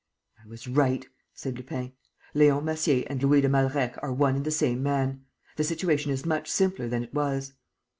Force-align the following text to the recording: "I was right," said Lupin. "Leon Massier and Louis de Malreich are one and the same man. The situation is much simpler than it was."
"I 0.43 0.47
was 0.47 0.67
right," 0.67 1.07
said 1.35 1.57
Lupin. 1.57 1.93
"Leon 2.33 2.65
Massier 2.65 3.03
and 3.07 3.21
Louis 3.21 3.41
de 3.41 3.47
Malreich 3.49 3.99
are 4.01 4.11
one 4.11 4.35
and 4.35 4.43
the 4.43 4.49
same 4.49 4.81
man. 4.81 5.25
The 5.57 5.63
situation 5.63 6.11
is 6.11 6.25
much 6.25 6.49
simpler 6.49 6.87
than 6.87 7.03
it 7.03 7.13
was." 7.13 7.53